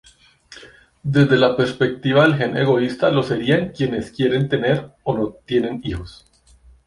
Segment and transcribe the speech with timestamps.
[1.03, 6.25] Desde la perspectiva del gen egoísta lo serían quienes quieren tener o tienen hijos.